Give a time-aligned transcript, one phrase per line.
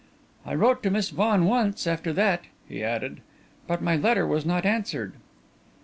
[0.47, 3.21] "I wrote to Miss Vaughan once, after that," he added,
[3.67, 5.13] "but my letter was not answered."